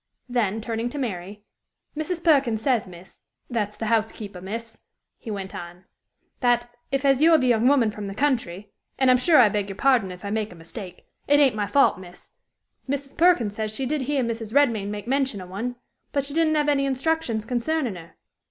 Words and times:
Then, 0.27 0.61
turning 0.61 0.89
to 0.89 0.97
Mary, 0.97 1.43
"Mrs. 1.95 2.23
Perkin 2.23 2.57
says, 2.57 2.87
miss 2.87 3.19
that's 3.51 3.75
the 3.75 3.85
housekeeper, 3.85 4.41
miss," 4.41 4.81
he 5.19 5.29
went 5.29 5.53
on," 5.53 5.85
that, 6.41 6.71
if 6.91 7.05
as 7.05 7.21
you're 7.21 7.37
the 7.37 7.45
young 7.45 7.67
woman 7.67 7.91
from 7.91 8.07
the 8.07 8.15
country 8.15 8.71
and 8.97 9.11
I'm 9.11 9.17
sure 9.19 9.37
I 9.37 9.47
beg 9.47 9.69
your 9.69 9.75
pardon 9.75 10.11
if 10.11 10.25
I 10.25 10.31
make 10.31 10.51
a 10.51 10.55
mistake 10.55 11.05
it 11.27 11.39
ain't 11.39 11.55
my 11.55 11.67
fault, 11.67 11.99
miss 11.99 12.31
Mrs. 12.89 13.15
Perkin 13.15 13.51
says 13.51 13.75
she 13.75 13.85
did 13.85 14.01
hear 14.01 14.23
Mrs. 14.23 14.55
Redmain 14.55 14.87
make 14.89 15.05
mention 15.07 15.39
of 15.39 15.49
one, 15.51 15.75
but 16.11 16.25
she 16.25 16.33
didn't 16.33 16.55
have 16.55 16.67
any 16.67 16.87
instructions 16.87 17.45
concerning 17.45 17.93
her. 17.93 18.15